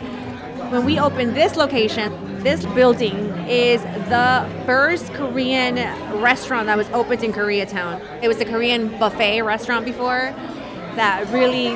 When 0.71 0.85
we 0.85 0.97
opened 0.97 1.35
this 1.35 1.57
location, 1.57 2.28
this 2.41 2.65
building 2.67 3.15
is 3.49 3.81
the 3.81 4.49
first 4.65 5.13
Korean 5.13 5.75
restaurant 6.21 6.67
that 6.67 6.77
was 6.77 6.89
opened 6.91 7.23
in 7.23 7.33
Koreatown. 7.33 8.01
It 8.23 8.29
was 8.29 8.39
a 8.39 8.45
Korean 8.45 8.97
buffet 8.97 9.41
restaurant 9.41 9.83
before 9.83 10.33
that 10.95 11.27
really 11.31 11.75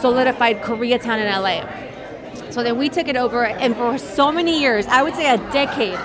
solidified 0.00 0.62
Koreatown 0.62 1.18
in 1.18 1.28
LA. 1.30 2.50
So 2.50 2.62
then 2.62 2.78
we 2.78 2.88
took 2.88 3.08
it 3.08 3.16
over, 3.16 3.44
and 3.44 3.76
for 3.76 3.98
so 3.98 4.32
many 4.32 4.60
years, 4.60 4.86
I 4.86 5.02
would 5.02 5.14
say 5.14 5.32
a 5.32 5.38
decade, 5.52 5.98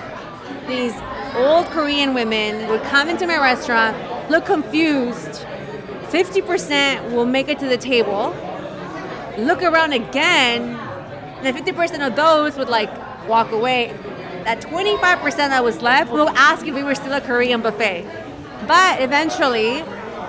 these 0.66 0.94
old 1.34 1.66
Korean 1.66 2.14
women 2.14 2.68
would 2.68 2.82
come 2.84 3.08
into 3.08 3.26
my 3.26 3.38
restaurant, 3.38 3.96
look 4.30 4.44
confused. 4.44 5.44
50% 6.08 7.12
will 7.12 7.26
make 7.26 7.48
it 7.48 7.58
to 7.58 7.66
the 7.66 7.76
table, 7.76 8.34
look 9.38 9.62
around 9.62 9.92
again, 9.92 10.78
and 11.42 11.56
50% 11.56 12.06
of 12.06 12.16
those 12.16 12.56
would 12.56 12.68
like 12.68 12.90
walk 13.28 13.52
away. 13.52 13.94
That 14.44 14.60
25% 14.60 15.36
that 15.36 15.62
was 15.62 15.82
left 15.82 16.10
will 16.10 16.30
ask 16.30 16.66
if 16.66 16.74
we 16.74 16.82
were 16.82 16.94
still 16.94 17.12
a 17.12 17.20
Korean 17.20 17.60
buffet. 17.60 18.06
But 18.66 19.02
eventually, 19.02 19.84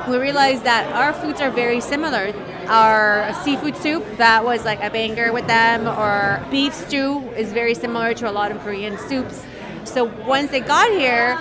we 0.08 0.18
realized 0.18 0.64
that 0.64 0.92
our 0.94 1.14
foods 1.14 1.42
are 1.42 1.50
very 1.50 1.82
similar. 1.82 2.34
Our 2.68 3.34
seafood 3.44 3.76
soup, 3.78 4.06
that 4.18 4.44
was 4.44 4.66
like 4.66 4.84
a 4.84 4.90
banger 4.90 5.32
with 5.34 5.48
them, 5.48 5.88
or 5.88 6.46
beef 6.52 6.74
stew 6.74 7.20
is 7.32 7.52
very 7.52 7.74
similar 7.74 8.14
to 8.16 8.30
a 8.30 8.34
lot 8.34 8.52
of 8.52 8.60
Korean 8.62 8.98
soups. 8.98 9.44
So 9.86 10.04
once 10.26 10.52
they 10.52 10.60
got 10.60 10.92
here, 10.92 11.40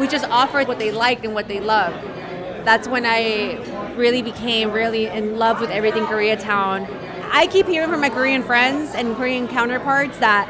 we 0.00 0.08
just 0.08 0.24
offered 0.30 0.66
what 0.66 0.78
they 0.78 0.90
liked 0.90 1.24
and 1.24 1.34
what 1.34 1.48
they 1.48 1.60
loved. 1.60 2.02
That's 2.64 2.88
when 2.88 3.04
I 3.06 3.94
really 3.96 4.22
became 4.22 4.72
really 4.72 5.06
in 5.06 5.38
love 5.38 5.60
with 5.60 5.70
everything 5.70 6.04
Koreatown. 6.04 6.88
I 7.30 7.46
keep 7.46 7.66
hearing 7.66 7.90
from 7.90 8.00
my 8.00 8.08
Korean 8.08 8.42
friends 8.42 8.94
and 8.94 9.14
Korean 9.16 9.48
counterparts 9.48 10.18
that 10.18 10.48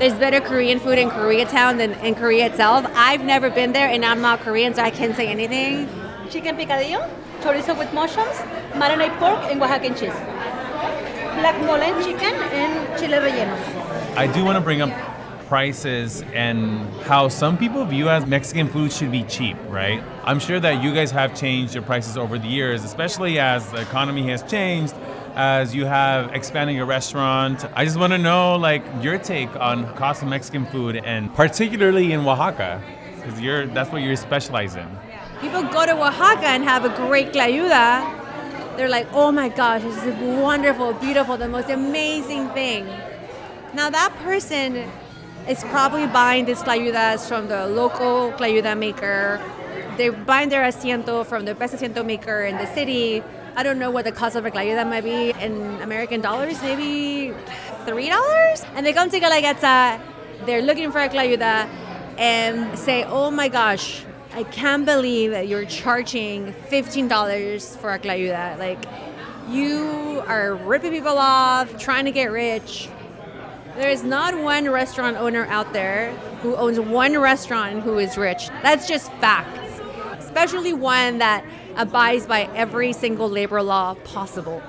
there's 0.00 0.14
better 0.14 0.40
Korean 0.40 0.80
food 0.80 0.98
in 0.98 1.10
Koreatown 1.10 1.76
than 1.76 1.92
in 2.00 2.14
Korea 2.14 2.46
itself. 2.46 2.86
I've 2.94 3.22
never 3.22 3.50
been 3.50 3.72
there 3.74 3.86
and 3.86 4.02
I'm 4.02 4.22
not 4.22 4.40
Korean, 4.40 4.72
so 4.72 4.82
I 4.82 4.90
can't 4.90 5.14
say 5.14 5.26
anything. 5.26 5.86
Chicken 6.30 6.56
picadillo, 6.56 7.06
chorizo 7.42 7.76
with 7.78 7.92
mushrooms, 7.92 8.38
marinated 8.74 9.18
pork, 9.18 9.40
and 9.50 9.60
Oaxacan 9.60 9.98
cheese. 9.98 10.18
Black 11.36 11.60
mole 11.66 12.02
chicken 12.02 12.32
and 12.32 12.98
chile 12.98 13.18
rellenos. 13.18 14.16
I 14.16 14.26
do 14.26 14.42
want 14.42 14.56
to 14.56 14.62
bring 14.62 14.80
up 14.80 14.90
prices 15.48 16.22
and 16.32 16.88
how 17.02 17.28
some 17.28 17.58
people 17.58 17.84
view 17.84 18.08
as 18.08 18.24
Mexican 18.24 18.68
food 18.68 18.90
should 18.90 19.10
be 19.10 19.24
cheap, 19.24 19.58
right? 19.68 20.02
I'm 20.24 20.38
sure 20.38 20.60
that 20.60 20.82
you 20.82 20.94
guys 20.94 21.10
have 21.10 21.38
changed 21.38 21.74
your 21.74 21.82
prices 21.82 22.16
over 22.16 22.38
the 22.38 22.48
years, 22.48 22.84
especially 22.84 23.38
as 23.38 23.70
the 23.70 23.82
economy 23.82 24.22
has 24.30 24.42
changed, 24.44 24.94
as 25.34 25.74
you 25.74 25.84
have 25.84 26.34
expanding 26.34 26.76
your 26.76 26.86
restaurant. 26.86 27.64
I 27.74 27.84
just 27.84 27.98
want 27.98 28.12
to 28.12 28.18
know 28.18 28.56
like 28.56 28.82
your 29.00 29.18
take 29.18 29.54
on 29.56 29.94
cost 29.94 30.22
of 30.22 30.28
Mexican 30.28 30.66
food 30.66 30.96
and 30.96 31.32
particularly 31.34 32.12
in 32.12 32.20
Oaxaca, 32.20 32.82
because 33.16 33.40
you're 33.40 33.66
that's 33.66 33.90
what 33.90 34.02
you 34.02 34.16
specialize 34.16 34.76
in. 34.76 34.88
People 35.40 35.62
go 35.62 35.86
to 35.86 35.92
Oaxaca 35.92 36.48
and 36.48 36.64
have 36.64 36.84
a 36.84 36.90
great 36.96 37.32
clayuda. 37.32 38.16
They're 38.76 38.88
like, 38.88 39.08
oh 39.12 39.30
my 39.32 39.48
gosh, 39.48 39.82
this 39.82 40.04
is 40.04 40.14
wonderful, 40.40 40.94
beautiful, 40.94 41.36
the 41.36 41.48
most 41.48 41.70
amazing 41.70 42.48
thing. 42.50 42.86
Now 43.74 43.90
that 43.90 44.12
person 44.22 44.88
is 45.48 45.62
probably 45.64 46.06
buying 46.06 46.44
these 46.44 46.62
clayudas 46.62 47.28
from 47.28 47.48
the 47.48 47.66
local 47.66 48.32
clayuda 48.32 48.76
maker. 48.78 49.40
They're 49.96 50.12
buying 50.12 50.48
their 50.48 50.62
asiento 50.62 51.26
from 51.26 51.44
the 51.44 51.54
best 51.54 51.74
asiento 51.74 52.04
maker 52.04 52.42
in 52.42 52.56
the 52.56 52.66
city. 52.74 53.22
I 53.56 53.62
don't 53.62 53.78
know 53.78 53.90
what 53.90 54.04
the 54.04 54.12
cost 54.12 54.36
of 54.36 54.46
a 54.46 54.50
clayuda 54.50 54.88
might 54.88 55.04
be 55.04 55.30
in 55.30 55.80
American 55.82 56.20
dollars, 56.20 56.62
maybe 56.62 57.34
three 57.84 58.08
dollars. 58.08 58.64
And 58.74 58.86
they 58.86 58.92
come 58.92 59.10
to 59.10 59.20
Guelaguetza, 59.20 60.00
they're 60.46 60.62
looking 60.62 60.90
for 60.92 61.00
a 61.00 61.08
clayuda, 61.08 61.68
and 62.16 62.78
say, 62.78 63.04
"Oh 63.04 63.30
my 63.30 63.48
gosh, 63.48 64.04
I 64.34 64.44
can't 64.44 64.84
believe 64.86 65.32
that 65.32 65.48
you're 65.48 65.66
charging 65.66 66.52
fifteen 66.68 67.08
dollars 67.08 67.76
for 67.76 67.92
a 67.92 67.98
clayuda. 67.98 68.58
Like, 68.58 68.78
you 69.50 70.22
are 70.26 70.54
ripping 70.54 70.92
people 70.92 71.18
off, 71.18 71.76
trying 71.76 72.04
to 72.04 72.12
get 72.12 72.30
rich." 72.30 72.88
There 73.76 73.90
is 73.90 74.02
not 74.02 74.36
one 74.36 74.68
restaurant 74.68 75.16
owner 75.16 75.46
out 75.46 75.72
there 75.72 76.12
who 76.42 76.56
owns 76.56 76.78
one 76.78 77.18
restaurant 77.18 77.82
who 77.82 77.98
is 77.98 78.16
rich. 78.18 78.48
That's 78.62 78.86
just 78.86 79.10
facts, 79.14 79.69
especially 80.30 80.72
one 80.72 81.18
that 81.18 81.44
abides 81.76 82.24
by 82.24 82.42
every 82.54 82.92
single 82.92 83.28
labor 83.28 83.60
law 83.62 83.94
possible. 84.04 84.62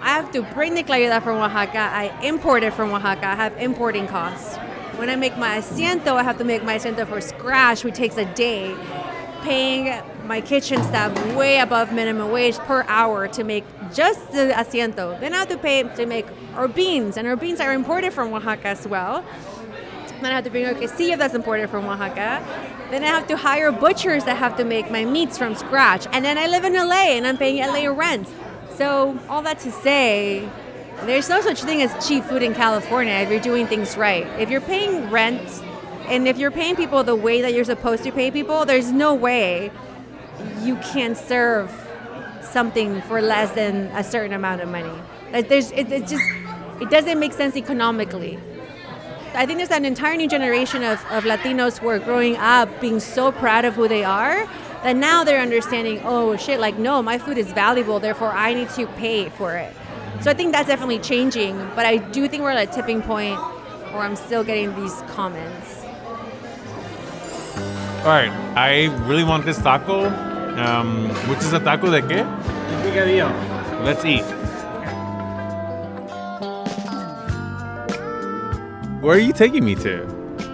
I 0.00 0.10
have 0.10 0.30
to 0.32 0.42
bring 0.42 0.74
the 0.74 0.82
clayuda 0.82 1.22
from 1.22 1.38
Oaxaca. 1.38 1.78
I 1.78 2.04
import 2.22 2.62
it 2.62 2.74
from 2.74 2.90
Oaxaca. 2.90 3.26
I 3.26 3.34
have 3.36 3.56
importing 3.58 4.06
costs. 4.06 4.56
When 4.98 5.08
I 5.08 5.16
make 5.16 5.36
my 5.38 5.58
asiento, 5.58 6.12
I 6.12 6.22
have 6.22 6.36
to 6.38 6.44
make 6.44 6.62
my 6.62 6.76
asiento 6.76 7.06
from 7.06 7.22
scratch, 7.22 7.82
which 7.82 7.94
takes 7.94 8.18
a 8.18 8.26
day. 8.34 8.76
Paying 9.42 10.02
my 10.26 10.42
kitchen 10.42 10.82
staff 10.84 11.10
way 11.34 11.58
above 11.58 11.92
minimum 11.94 12.30
wage 12.30 12.58
per 12.58 12.84
hour 12.86 13.28
to 13.28 13.44
make 13.44 13.64
just 13.94 14.30
the 14.32 14.52
asiento. 14.54 15.18
Then 15.20 15.32
I 15.32 15.38
have 15.38 15.48
to 15.48 15.56
pay 15.56 15.82
to 15.82 16.04
make 16.04 16.26
our 16.54 16.68
beans, 16.68 17.16
and 17.16 17.26
our 17.26 17.36
beans 17.36 17.60
are 17.60 17.72
imported 17.72 18.12
from 18.12 18.32
Oaxaca 18.34 18.68
as 18.68 18.86
well. 18.86 19.24
Then 20.20 20.32
I 20.32 20.34
have 20.34 20.44
to 20.44 20.50
bring 20.50 20.66
a 20.66 20.74
quesillo 20.74 21.16
that's 21.16 21.34
imported 21.34 21.70
from 21.70 21.86
Oaxaca. 21.86 22.44
Then 22.90 23.02
I 23.02 23.06
have 23.06 23.26
to 23.28 23.36
hire 23.36 23.72
butchers 23.72 24.24
that 24.24 24.36
have 24.36 24.56
to 24.58 24.64
make 24.64 24.90
my 24.90 25.04
meats 25.04 25.38
from 25.38 25.54
scratch. 25.54 26.06
And 26.12 26.24
then 26.24 26.36
I 26.36 26.46
live 26.46 26.64
in 26.64 26.74
LA 26.74 27.16
and 27.16 27.26
I'm 27.26 27.38
paying 27.38 27.58
LA 27.58 27.90
rent. 27.90 28.28
So, 28.74 29.18
all 29.28 29.42
that 29.42 29.58
to 29.60 29.70
say, 29.70 30.48
there's 31.04 31.28
no 31.28 31.40
such 31.40 31.62
thing 31.62 31.80
as 31.82 32.06
cheap 32.06 32.24
food 32.24 32.42
in 32.42 32.54
California 32.54 33.14
if 33.14 33.30
you're 33.30 33.40
doing 33.40 33.66
things 33.66 33.96
right. 33.96 34.26
If 34.38 34.50
you're 34.50 34.60
paying 34.60 35.10
rent 35.10 35.40
and 36.08 36.28
if 36.28 36.38
you're 36.38 36.50
paying 36.50 36.76
people 36.76 37.02
the 37.02 37.14
way 37.14 37.40
that 37.40 37.54
you're 37.54 37.64
supposed 37.64 38.04
to 38.04 38.12
pay 38.12 38.30
people, 38.30 38.66
there's 38.66 38.92
no 38.92 39.14
way 39.14 39.70
you 40.60 40.76
can 40.76 41.14
serve 41.14 41.70
something 42.42 43.00
for 43.02 43.22
less 43.22 43.52
than 43.52 43.86
a 43.96 44.04
certain 44.04 44.32
amount 44.34 44.60
of 44.60 44.68
money. 44.68 44.92
Like 45.32 45.48
there's, 45.48 45.70
it, 45.70 45.90
it 45.90 46.06
just, 46.06 46.24
it 46.80 46.90
doesn't 46.90 47.18
make 47.18 47.32
sense 47.32 47.56
economically. 47.56 48.38
I 49.32 49.46
think 49.46 49.58
there's 49.58 49.70
an 49.70 49.84
entire 49.84 50.16
new 50.16 50.28
generation 50.28 50.82
of, 50.82 50.98
of 51.12 51.22
Latinos 51.22 51.78
who 51.78 51.88
are 51.88 52.00
growing 52.00 52.36
up 52.36 52.68
being 52.80 52.98
so 52.98 53.30
proud 53.30 53.64
of 53.64 53.74
who 53.74 53.86
they 53.86 54.02
are 54.02 54.44
that 54.82 54.96
now 54.96 55.22
they're 55.22 55.40
understanding, 55.40 56.00
oh 56.04 56.36
shit, 56.36 56.58
like 56.58 56.78
no, 56.78 57.00
my 57.00 57.16
food 57.16 57.38
is 57.38 57.52
valuable, 57.52 58.00
therefore 58.00 58.32
I 58.32 58.54
need 58.54 58.70
to 58.70 58.86
pay 58.88 59.28
for 59.28 59.54
it. 59.56 59.72
So 60.20 60.30
I 60.30 60.34
think 60.34 60.52
that's 60.52 60.66
definitely 60.66 60.98
changing, 60.98 61.56
but 61.76 61.86
I 61.86 61.98
do 61.98 62.26
think 62.26 62.42
we're 62.42 62.50
at 62.50 62.68
a 62.68 62.72
tipping 62.72 63.02
point 63.02 63.38
where 63.92 64.02
I'm 64.02 64.16
still 64.16 64.42
getting 64.42 64.74
these 64.74 65.00
comments. 65.08 65.84
All 68.00 68.06
right, 68.06 68.32
I 68.56 68.86
really 69.06 69.24
want 69.24 69.44
this 69.44 69.58
taco, 69.58 70.06
um, 70.58 71.08
which 71.28 71.38
is 71.38 71.52
a 71.52 71.60
taco 71.60 71.90
de 71.90 72.02
qué? 72.02 72.24
Picadillo. 72.82 73.30
Let's 73.84 74.04
eat. 74.04 74.24
Where 79.00 79.16
are 79.16 79.20
you 79.20 79.32
taking 79.32 79.64
me 79.64 79.74
to? 79.76 80.06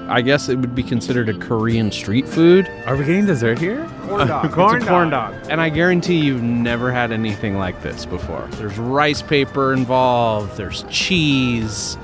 I 0.08 0.22
guess 0.22 0.48
it 0.48 0.56
would 0.58 0.72
be 0.72 0.84
considered 0.84 1.28
a 1.28 1.34
Korean 1.34 1.90
street 1.90 2.28
food. 2.28 2.70
Are 2.86 2.96
we 2.96 3.04
getting 3.04 3.26
dessert 3.26 3.58
here? 3.58 3.84
Corn 4.02 4.28
dog. 4.28 4.52
corn 4.52 4.76
it's 4.76 4.86
a 4.86 4.88
corn 4.88 5.10
dog. 5.10 5.34
dog. 5.34 5.50
And 5.50 5.60
I 5.60 5.68
guarantee 5.68 6.20
you've 6.20 6.44
never 6.44 6.92
had 6.92 7.10
anything 7.10 7.58
like 7.58 7.82
this 7.82 8.06
before. 8.06 8.46
There's 8.52 8.78
rice 8.78 9.20
paper 9.20 9.72
involved, 9.72 10.56
there's 10.56 10.84
cheese. 10.90 11.98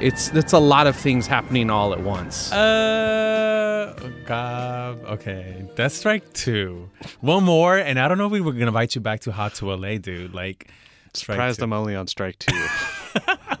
It's 0.00 0.30
it's 0.30 0.52
a 0.52 0.58
lot 0.58 0.88
of 0.88 0.96
things 0.96 1.28
happening 1.28 1.70
all 1.70 1.92
at 1.92 2.02
once. 2.02 2.50
Uh, 2.52 3.94
God. 4.26 5.04
Okay, 5.04 5.66
that's 5.76 5.94
strike 5.94 6.32
two. 6.32 6.90
One 7.20 7.44
more, 7.44 7.78
and 7.78 8.00
I 8.00 8.08
don't 8.08 8.18
know 8.18 8.26
if 8.26 8.32
we 8.32 8.40
were 8.40 8.52
gonna 8.52 8.66
invite 8.66 8.96
you 8.96 9.00
back 9.00 9.20
to 9.20 9.30
How 9.30 9.50
to 9.50 9.72
LA, 9.72 9.98
dude. 9.98 10.34
Like, 10.34 10.68
Surprised 11.14 11.60
two. 11.60 11.64
I'm 11.64 11.72
only 11.72 11.94
on 11.94 12.08
strike 12.08 12.40
two. 12.40 12.66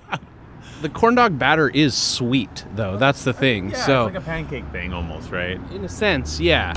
The 0.82 0.88
corn 0.90 1.14
dog 1.14 1.38
batter 1.38 1.68
is 1.70 1.94
sweet 1.94 2.64
though. 2.74 2.96
That's 2.96 3.24
the 3.24 3.32
thing. 3.32 3.70
Yeah, 3.70 3.86
so 3.86 4.06
it's 4.06 4.14
like 4.14 4.22
a 4.22 4.26
pancake 4.26 4.66
thing 4.72 4.92
almost, 4.92 5.30
right? 5.30 5.58
in 5.72 5.84
a 5.84 5.88
sense, 5.88 6.38
yeah. 6.38 6.74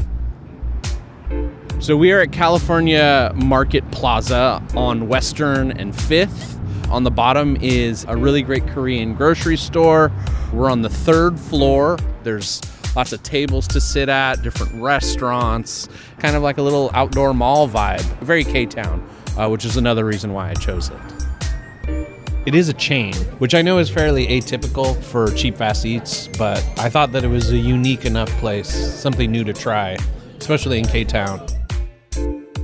So 1.79 1.95
we 1.95 2.11
are 2.11 2.21
at 2.21 2.31
California 2.31 3.31
Market 3.35 3.89
Plaza 3.91 4.61
on 4.75 5.07
Western 5.07 5.71
and 5.71 5.93
5th. 5.93 6.57
On 6.89 7.03
the 7.03 7.11
bottom 7.11 7.55
is 7.61 8.05
a 8.07 8.17
really 8.17 8.41
great 8.41 8.65
Korean 8.67 9.13
grocery 9.13 9.57
store. 9.57 10.11
We're 10.51 10.71
on 10.71 10.81
the 10.81 10.89
third 10.89 11.39
floor. 11.39 11.97
There's 12.23 12.61
lots 12.95 13.13
of 13.13 13.21
tables 13.23 13.67
to 13.69 13.79
sit 13.79 14.09
at, 14.09 14.41
different 14.41 14.81
restaurants, 14.81 15.87
kind 16.17 16.35
of 16.35 16.41
like 16.41 16.57
a 16.57 16.61
little 16.61 16.89
outdoor 16.93 17.33
mall 17.33 17.69
vibe. 17.69 18.01
Very 18.21 18.43
K 18.43 18.65
Town, 18.65 19.07
uh, 19.37 19.47
which 19.49 19.65
is 19.65 19.77
another 19.77 20.03
reason 20.03 20.33
why 20.33 20.49
I 20.49 20.53
chose 20.55 20.89
it. 20.89 21.18
It 22.49 22.55
is 22.55 22.67
a 22.67 22.73
chain, 22.73 23.13
which 23.37 23.53
I 23.53 23.61
know 23.61 23.77
is 23.77 23.91
fairly 23.91 24.25
atypical 24.25 24.99
for 24.99 25.29
cheap 25.33 25.55
fast 25.55 25.85
eats, 25.85 26.27
but 26.29 26.57
I 26.79 26.89
thought 26.89 27.11
that 27.11 27.23
it 27.23 27.27
was 27.27 27.51
a 27.51 27.55
unique 27.55 28.05
enough 28.05 28.27
place, 28.39 28.67
something 28.67 29.31
new 29.31 29.43
to 29.43 29.53
try, 29.53 29.97
especially 30.39 30.79
in 30.79 30.85
K 30.87 31.03
Town. 31.03 31.45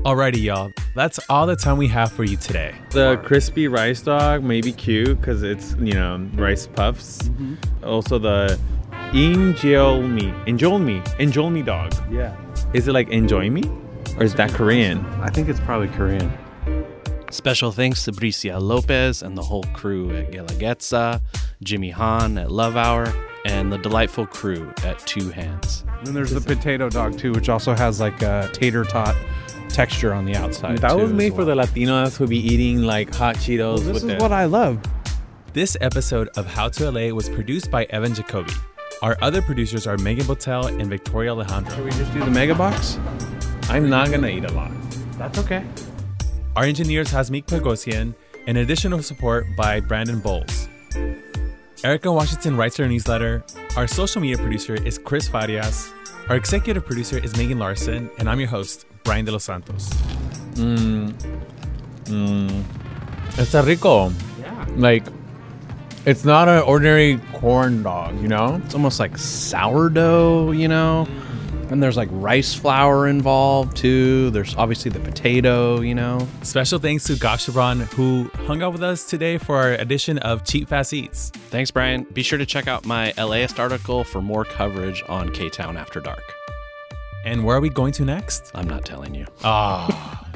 Alrighty, 0.03 0.41
y'all. 0.41 0.71
That's 0.95 1.19
all 1.29 1.45
the 1.45 1.55
time 1.55 1.77
we 1.77 1.87
have 1.89 2.11
for 2.11 2.23
you 2.23 2.35
today. 2.35 2.73
The 2.89 3.17
crispy 3.17 3.67
rice 3.67 4.01
dog 4.01 4.43
may 4.43 4.59
be 4.59 4.71
cute 4.71 5.21
because 5.21 5.43
it's, 5.43 5.75
you 5.75 5.93
know, 5.93 6.27
rice 6.33 6.65
puffs. 6.65 7.19
Mm-hmm. 7.19 7.85
Also, 7.85 8.17
the 8.17 8.59
enjoy 9.13 10.01
me, 10.01 10.33
enjoy 10.47 10.79
me, 10.79 11.03
enjoy 11.19 11.51
me 11.51 11.61
dog. 11.61 11.93
Yeah. 12.09 12.35
Is 12.73 12.87
it 12.87 12.93
like 12.93 13.09
enjoy 13.09 13.51
me? 13.51 13.61
Or 14.17 14.23
is 14.23 14.33
that 14.33 14.49
Korean? 14.49 15.05
I 15.21 15.29
think 15.29 15.47
it's 15.47 15.59
probably 15.59 15.89
Korean. 15.89 16.33
Special 17.31 17.71
thanks 17.71 18.03
to 18.05 18.11
Bricia 18.11 18.61
Lopez 18.61 19.21
and 19.21 19.37
the 19.37 19.41
whole 19.41 19.63
crew 19.73 20.15
at 20.15 20.31
Guelaguetza, 20.31 21.21
Jimmy 21.63 21.89
Han 21.89 22.37
at 22.37 22.51
Love 22.51 22.77
Hour, 22.77 23.11
and 23.45 23.71
the 23.71 23.77
delightful 23.77 24.25
crew 24.25 24.71
at 24.83 24.99
Two 24.99 25.29
Hands. 25.29 25.85
And 25.97 26.07
then 26.07 26.13
there's 26.13 26.31
the 26.31 26.39
potato 26.41 26.89
dog 26.89 27.17
too, 27.17 27.33
which 27.33 27.49
also 27.49 27.73
has 27.73 27.99
like 27.99 28.21
a 28.21 28.49
tater 28.53 28.83
tot 28.83 29.15
texture 29.69 30.13
on 30.13 30.25
the 30.25 30.35
outside. 30.35 30.77
That 30.77 30.91
too, 30.91 30.97
was 30.97 31.11
as 31.11 31.17
made 31.17 31.33
for 31.33 31.43
the 31.43 31.55
Latinos 31.55 32.15
who 32.15 32.27
be 32.27 32.37
eating 32.39 32.83
like 32.83 33.13
hot 33.13 33.35
Cheetos. 33.35 33.79
This 33.79 33.87
with 33.87 33.95
is 33.97 34.03
the- 34.03 34.15
what 34.17 34.31
I 34.31 34.45
love. 34.45 34.79
This 35.53 35.75
episode 35.81 36.29
of 36.37 36.45
How 36.45 36.69
to 36.69 36.89
LA 36.91 37.13
was 37.13 37.29
produced 37.29 37.71
by 37.71 37.85
Evan 37.85 38.13
Jacoby. 38.13 38.53
Our 39.01 39.17
other 39.21 39.41
producers 39.41 39.87
are 39.87 39.97
Megan 39.97 40.25
Botel 40.25 40.67
and 40.79 40.89
Victoria 40.89 41.31
Alejandro. 41.31 41.75
Should 41.75 41.85
we 41.85 41.91
just 41.91 42.13
do 42.13 42.19
the 42.19 42.31
mega 42.31 42.55
box? 42.55 42.97
I'm 43.69 43.89
not 43.89 44.09
gonna 44.11 44.27
eat 44.27 44.45
a 44.45 44.51
lot. 44.53 44.71
That's 45.17 45.37
okay. 45.39 45.63
Our 46.55 46.63
engineers 46.63 47.09
Hasmik 47.09 47.47
Pagosian 47.47 48.15
and 48.47 48.57
additional 48.57 49.03
support 49.03 49.45
by 49.57 49.81
Brandon 49.81 50.19
Bowles. 50.19 50.69
Erica 51.83 52.09
Washington 52.09 52.55
writes 52.55 52.79
our 52.79 52.87
newsletter. 52.87 53.43
Our 53.75 53.87
social 53.87 54.21
media 54.21 54.37
producer 54.37 54.75
is 54.75 54.97
Chris 54.97 55.27
Farias. 55.27 55.91
Our 56.29 56.37
executive 56.37 56.85
producer 56.85 57.17
is 57.17 57.35
Megan 57.35 57.59
Larson, 57.59 58.09
and 58.19 58.29
I'm 58.29 58.39
your 58.39 58.47
host, 58.47 58.85
Brian 59.03 59.25
De 59.25 59.33
Los 59.33 59.43
Santos. 59.43 59.89
Mmm. 60.53 61.11
Mmm. 62.05 62.63
Está 63.31 63.65
rico. 63.65 64.13
Yeah. 64.39 64.65
Like, 64.77 65.03
it's 66.05 66.23
not 66.23 66.47
an 66.47 66.63
ordinary 66.63 67.19
corn 67.33 67.83
dog, 67.83 68.17
you 68.21 68.29
know? 68.29 68.61
It's 68.63 68.73
almost 68.73 68.97
like 68.97 69.17
sourdough, 69.17 70.51
you 70.51 70.69
know? 70.69 71.05
Mm. 71.09 71.24
And 71.69 71.81
there's 71.81 71.97
like 71.97 72.09
rice 72.11 72.53
flour 72.53 73.07
involved 73.07 73.75
too. 73.75 74.29
There's 74.29 74.55
obviously 74.55 74.91
the 74.91 74.99
potato, 74.99 75.81
you 75.81 75.95
know? 75.95 76.27
Special 76.43 76.79
thanks 76.79 77.05
to 77.05 77.15
Gab 77.15 77.39
who 77.39 78.29
hung 78.45 78.61
out 78.61 78.73
with 78.73 78.83
us 78.83 79.05
today 79.09 79.37
for 79.37 79.57
our 79.57 79.73
edition 79.73 80.19
of 80.19 80.45
Cheap 80.45 80.67
Fast 80.69 80.93
Eats. 80.93 81.31
Thanks, 81.49 81.71
Brian. 81.71 82.03
Be 82.13 82.21
sure 82.21 82.37
to 82.37 82.45
check 82.45 82.67
out 82.67 82.85
my 82.85 83.13
LAist 83.17 83.59
article 83.59 84.03
for 84.03 84.21
more 84.21 84.45
coverage 84.45 85.03
on 85.09 85.31
K 85.31 85.49
Town 85.49 85.75
After 85.75 85.99
Dark. 85.99 86.23
And 87.25 87.43
where 87.43 87.57
are 87.57 87.61
we 87.61 87.69
going 87.69 87.91
to 87.93 88.05
next? 88.05 88.51
I'm 88.53 88.69
not 88.69 88.85
telling 88.85 89.15
you. 89.15 89.25
Ah. 89.43 90.27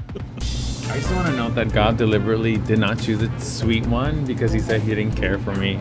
I 0.89 0.97
just 0.97 1.13
want 1.13 1.27
to 1.27 1.33
note 1.33 1.53
that 1.53 1.71
Gab 1.71 1.97
deliberately 1.97 2.57
did 2.57 2.79
not 2.79 2.99
choose 2.99 3.21
a 3.21 3.39
sweet 3.39 3.85
one 3.85 4.25
because 4.25 4.51
he 4.51 4.59
said 4.59 4.81
he 4.81 4.95
didn't 4.95 5.15
care 5.15 5.37
for 5.37 5.53
me. 5.53 5.75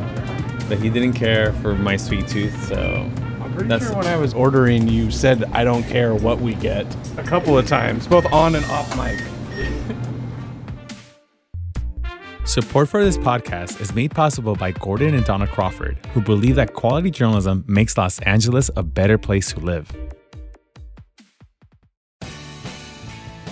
That 0.69 0.81
he 0.81 0.91
didn't 0.91 1.15
care 1.15 1.55
for 1.55 1.75
my 1.75 1.97
sweet 1.97 2.29
tooth, 2.29 2.69
so 2.69 3.11
I'm 3.23 3.28
pretty 3.59 3.69
That's- 3.69 3.89
sure 3.89 3.99
when 3.99 4.07
I 4.07 4.17
was 4.17 4.35
ordering, 4.35 4.89
you 4.89 5.11
said, 5.11 5.45
I 5.53 5.65
don't 5.65 5.83
care 5.85 6.15
what 6.15 6.41
we 6.41 6.55
get 6.55 6.87
a 7.17 7.23
couple 7.23 7.59
of 7.59 7.67
times, 7.67 8.07
both 8.07 8.31
on 8.33 8.55
and 8.55 8.65
off 8.67 8.97
mic. 8.97 9.21
Support 12.45 12.89
for 12.89 13.05
this 13.05 13.19
podcast 13.19 13.81
is 13.81 13.95
made 13.95 14.13
possible 14.13 14.55
by 14.55 14.73
Gordon 14.73 15.15
and 15.15 15.25
Donna 15.25 15.47
Crawford, 15.47 15.99
who 16.15 16.23
believe 16.23 16.55
that 16.57 16.73
quality 16.73 17.11
journalism 17.11 17.65
makes 17.67 17.99
Los 17.99 18.21
Angeles 18.21 18.71
a 18.75 18.83
better 18.83 19.19
place 19.19 19.53
to 19.53 19.61
live. 19.61 19.93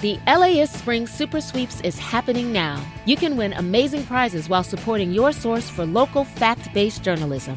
The 0.01 0.19
LAist 0.27 0.75
Spring 0.75 1.07
Super 1.07 1.41
Sweeps 1.41 1.81
is 1.81 1.99
happening 1.99 2.53
now. 2.53 2.83
You 3.07 3.17
can 3.17 3.37
win 3.37 3.53
amazing 3.55 4.05
prizes 4.05 4.49
while 4.49 4.63
supporting 4.63 5.11
your 5.11 5.33
source 5.33 5.69
for 5.69 5.85
local 5.85 6.25
fact 6.25 6.73
based 6.73 7.03
journalism. 7.03 7.57